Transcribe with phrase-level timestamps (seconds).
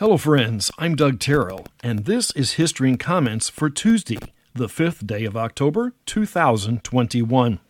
[0.00, 0.72] Hello, friends.
[0.76, 4.18] I'm Doug Terrell, and this is History and Comments for Tuesday,
[4.52, 7.60] the 5th day of October, 2021.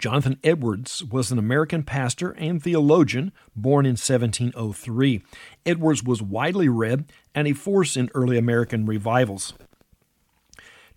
[0.00, 5.22] Jonathan Edwards was an American pastor and theologian born in 1703.
[5.64, 7.04] Edwards was widely read
[7.36, 9.52] and a force in early American revivals.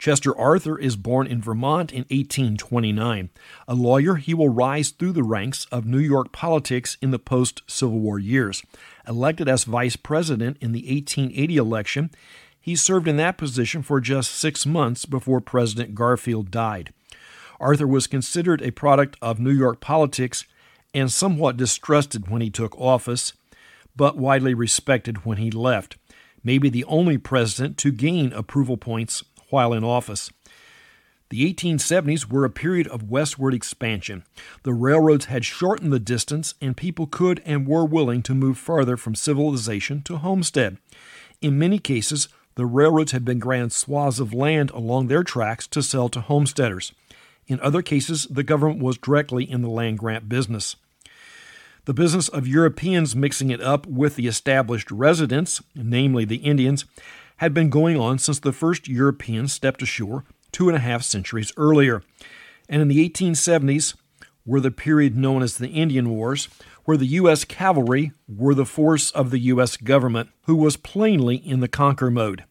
[0.03, 3.29] Chester Arthur is born in Vermont in 1829.
[3.69, 7.61] A lawyer, he will rise through the ranks of New York politics in the post
[7.67, 8.61] Civil War years.
[9.07, 12.11] Elected as vice president in the 1880 election,
[12.59, 16.91] he served in that position for just six months before President Garfield died.
[17.61, 20.43] Arthur was considered a product of New York politics
[20.93, 23.31] and somewhat distrusted when he took office,
[23.95, 25.95] but widely respected when he left.
[26.43, 30.31] Maybe the only president to gain approval points while in office.
[31.29, 34.23] The 1870s were a period of westward expansion.
[34.63, 38.97] The railroads had shortened the distance, and people could and were willing to move farther
[38.97, 40.77] from civilization to homestead.
[41.39, 45.83] In many cases, the railroads had been granted swaths of land along their tracks to
[45.83, 46.91] sell to homesteaders.
[47.45, 50.77] In other cases, the government was directly in the land grant business.
[51.85, 56.85] The business of Europeans mixing it up with the established residents, namely the Indians,
[57.43, 61.51] had been going on since the first Europeans stepped ashore two and a half centuries
[61.57, 62.01] earlier.
[62.69, 63.95] And in the 1870s
[64.45, 66.47] were the period known as the Indian Wars,
[66.85, 67.43] where the U.S.
[67.43, 69.77] cavalry were the force of the U.S.
[69.77, 72.45] government, who was plainly in the conquer mode.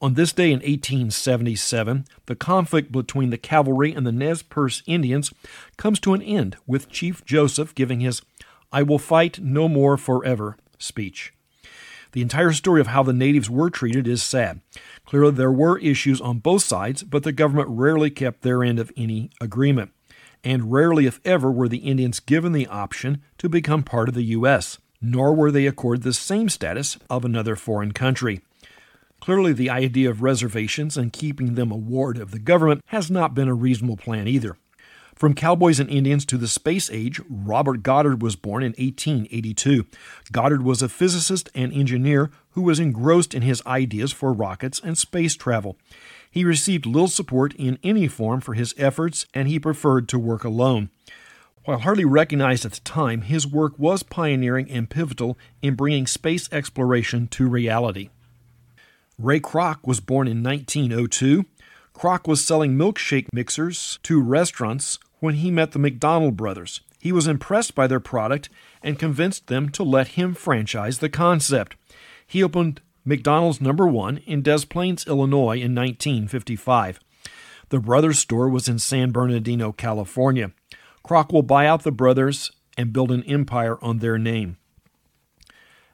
[0.00, 5.32] On this day in 1877, the conflict between the cavalry and the Nez Perce Indians
[5.76, 8.20] comes to an end, with Chief Joseph giving his
[8.72, 11.34] I will fight no more forever speech.
[12.12, 14.60] The entire story of how the natives were treated is sad.
[15.06, 18.92] Clearly, there were issues on both sides, but the government rarely kept their end of
[18.96, 19.92] any agreement.
[20.44, 24.24] And rarely, if ever, were the Indians given the option to become part of the
[24.24, 28.40] U.S., nor were they accorded the same status of another foreign country.
[29.20, 33.34] Clearly, the idea of reservations and keeping them a ward of the government has not
[33.34, 34.56] been a reasonable plan either.
[35.14, 39.86] From cowboys and Indians to the space age, Robert Goddard was born in 1882.
[40.32, 44.98] Goddard was a physicist and engineer who was engrossed in his ideas for rockets and
[44.98, 45.76] space travel.
[46.30, 50.44] He received little support in any form for his efforts, and he preferred to work
[50.44, 50.90] alone.
[51.64, 56.48] While hardly recognized at the time, his work was pioneering and pivotal in bringing space
[56.50, 58.08] exploration to reality.
[59.18, 61.44] Ray Kroc was born in 1902.
[61.94, 66.80] Kroc was selling milkshake mixers to restaurants when he met the McDonald brothers.
[66.98, 68.48] He was impressed by their product
[68.82, 71.76] and convinced them to let him franchise the concept.
[72.26, 76.98] He opened McDonald's number 1 in Des Plaines, Illinois in 1955.
[77.68, 80.50] The brothers' store was in San Bernardino, California.
[81.06, 84.56] Kroc will buy out the brothers and build an empire on their name.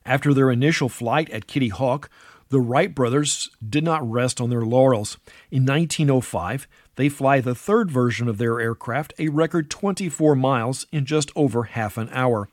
[0.07, 2.09] After their initial flight at Kitty Hawk,
[2.49, 5.19] the Wright brothers did not rest on their laurels.
[5.51, 6.67] In 1905,
[6.99, 11.63] they fly the third version of their aircraft, a record 24 miles in just over
[11.63, 12.49] half an hour.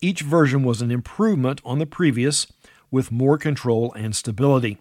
[0.00, 2.46] Each version was an improvement on the previous,
[2.90, 4.78] with more control and stability.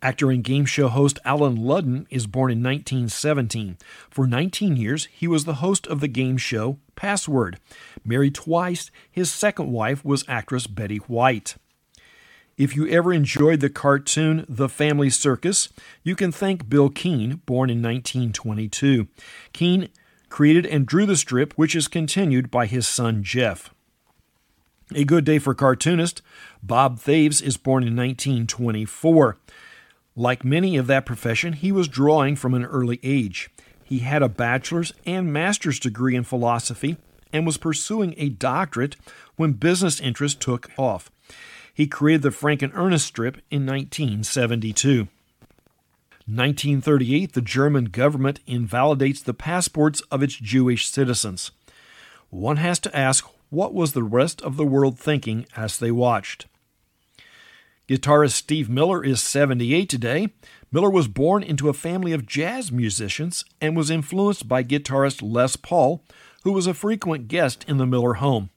[0.00, 3.76] Actor and game show host Allen Ludden is born in 1917.
[4.08, 7.58] For 19 years, he was the host of the game show Password.
[8.02, 11.56] Married twice, his second wife was actress Betty White.
[12.60, 15.70] If you ever enjoyed the cartoon The Family Circus,
[16.02, 19.08] you can thank Bill Keane, born in 1922.
[19.54, 19.88] Keane
[20.28, 23.72] created and drew the strip, which is continued by his son Jeff.
[24.94, 26.20] A good day for cartoonist.
[26.62, 29.38] Bob Thaves is born in 1924.
[30.14, 33.48] Like many of that profession, he was drawing from an early age.
[33.82, 36.98] He had a bachelor's and master's degree in philosophy
[37.32, 38.96] and was pursuing a doctorate
[39.36, 41.10] when business interests took off.
[41.80, 45.08] He created the Frank and Ernest strip in 1972.
[46.26, 51.52] 1938, the German government invalidates the passports of its Jewish citizens.
[52.28, 56.44] One has to ask what was the rest of the world thinking as they watched?
[57.88, 60.28] Guitarist Steve Miller is 78 today.
[60.70, 65.56] Miller was born into a family of jazz musicians and was influenced by guitarist Les
[65.56, 66.04] Paul,
[66.42, 68.50] who was a frequent guest in the Miller home.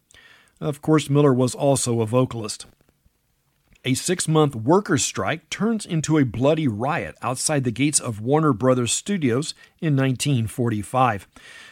[0.60, 2.66] Of course, Miller was also a vocalist.
[3.86, 8.54] A six month workers' strike turns into a bloody riot outside the gates of Warner
[8.54, 11.28] Brothers Studios in 1945.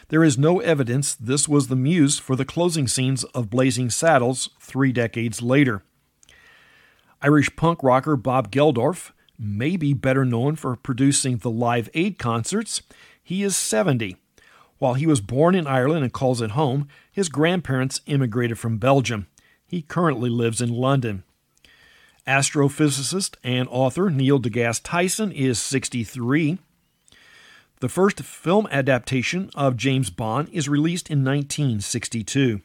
[0.08, 4.50] There is no evidence this was the muse for the closing scenes of Blazing Saddles
[4.60, 5.84] three decades later.
[7.22, 12.82] Irish punk rocker Bob Geldof may be better known for producing the Live Aid concerts.
[13.22, 14.18] He is 70.
[14.76, 19.28] While he was born in Ireland and calls it home, his grandparents immigrated from Belgium.
[19.66, 21.24] He currently lives in London.
[22.26, 26.58] Astrophysicist and author Neil deGrasse Tyson is 63.
[27.80, 32.60] The first film adaptation of James Bond is released in 1962.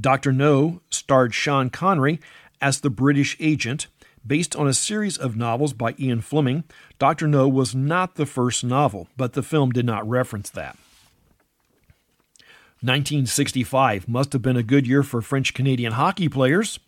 [0.00, 0.32] Dr.
[0.32, 2.18] No starred Sean Connery
[2.60, 3.86] as the British agent.
[4.26, 6.64] Based on a series of novels by Ian Fleming,
[6.98, 7.28] Dr.
[7.28, 10.78] No was not the first novel, but the film did not reference that.
[12.80, 16.78] 1965 must have been a good year for French Canadian hockey players.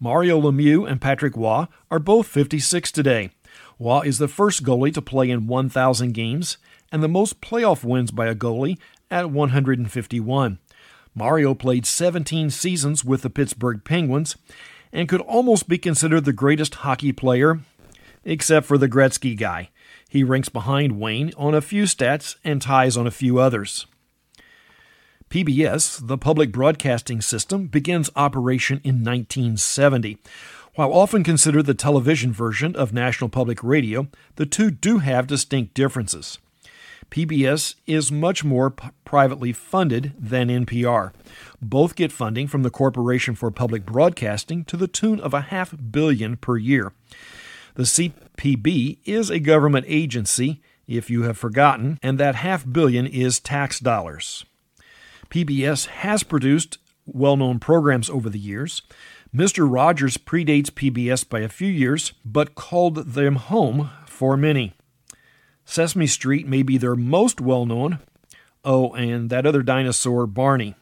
[0.00, 3.30] Mario Lemieux and Patrick Roy are both 56 today.
[3.78, 6.58] Roy is the first goalie to play in 1,000 games
[6.92, 8.78] and the most playoff wins by a goalie
[9.10, 10.58] at 151.
[11.14, 14.36] Mario played 17 seasons with the Pittsburgh Penguins
[14.92, 17.60] and could almost be considered the greatest hockey player,
[18.24, 19.70] except for the Gretzky guy.
[20.08, 23.86] He ranks behind Wayne on a few stats and ties on a few others.
[25.34, 30.16] PBS, the public broadcasting system, begins operation in 1970.
[30.76, 35.74] While often considered the television version of National Public Radio, the two do have distinct
[35.74, 36.38] differences.
[37.10, 41.12] PBS is much more p- privately funded than NPR.
[41.60, 45.74] Both get funding from the Corporation for Public Broadcasting to the tune of a half
[45.90, 46.92] billion per year.
[47.74, 53.40] The CPB is a government agency, if you have forgotten, and that half billion is
[53.40, 54.44] tax dollars.
[55.30, 58.82] PBS has produced well known programs over the years.
[59.34, 59.70] Mr.
[59.70, 64.74] Rogers predates PBS by a few years, but called them home for many.
[65.64, 67.98] Sesame Street may be their most well known.
[68.64, 70.74] Oh, and that other dinosaur, Barney.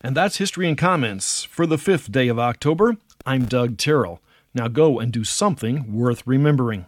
[0.00, 2.96] And that's History and Comments for the fifth day of October.
[3.26, 4.20] I'm Doug Terrell.
[4.54, 6.86] Now go and do something worth remembering.